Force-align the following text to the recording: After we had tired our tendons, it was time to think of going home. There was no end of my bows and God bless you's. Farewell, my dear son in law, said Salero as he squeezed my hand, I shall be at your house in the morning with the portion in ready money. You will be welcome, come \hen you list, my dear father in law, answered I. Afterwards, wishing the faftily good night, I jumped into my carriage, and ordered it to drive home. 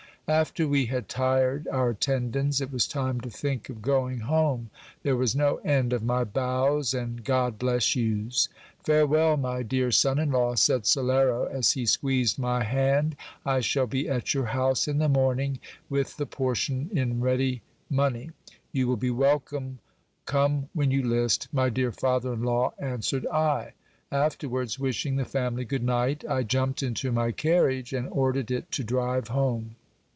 After 0.27 0.65
we 0.65 0.85
had 0.85 1.09
tired 1.09 1.67
our 1.67 1.93
tendons, 1.93 2.61
it 2.61 2.71
was 2.71 2.87
time 2.87 3.19
to 3.19 3.29
think 3.29 3.67
of 3.67 3.81
going 3.81 4.19
home. 4.21 4.69
There 5.03 5.17
was 5.17 5.35
no 5.35 5.57
end 5.57 5.91
of 5.91 6.03
my 6.03 6.23
bows 6.23 6.93
and 6.93 7.21
God 7.21 7.59
bless 7.59 7.97
you's. 7.97 8.47
Farewell, 8.81 9.35
my 9.35 9.61
dear 9.61 9.91
son 9.91 10.19
in 10.19 10.31
law, 10.31 10.55
said 10.55 10.83
Salero 10.83 11.51
as 11.51 11.73
he 11.73 11.85
squeezed 11.85 12.39
my 12.39 12.63
hand, 12.63 13.17
I 13.45 13.59
shall 13.59 13.87
be 13.87 14.07
at 14.07 14.33
your 14.33 14.45
house 14.45 14.87
in 14.87 14.99
the 14.99 15.09
morning 15.09 15.59
with 15.89 16.15
the 16.15 16.25
portion 16.25 16.89
in 16.93 17.19
ready 17.19 17.61
money. 17.89 18.31
You 18.71 18.87
will 18.87 18.95
be 18.97 19.11
welcome, 19.11 19.79
come 20.25 20.69
\hen 20.77 20.91
you 20.91 21.05
list, 21.05 21.49
my 21.51 21.67
dear 21.69 21.91
father 21.91 22.31
in 22.31 22.43
law, 22.43 22.73
answered 22.79 23.27
I. 23.27 23.73
Afterwards, 24.13 24.79
wishing 24.79 25.17
the 25.17 25.25
faftily 25.25 25.67
good 25.67 25.83
night, 25.83 26.23
I 26.29 26.43
jumped 26.43 26.81
into 26.81 27.11
my 27.11 27.33
carriage, 27.33 27.91
and 27.91 28.07
ordered 28.07 28.49
it 28.49 28.71
to 28.71 28.83
drive 28.85 29.27
home. 29.27 29.75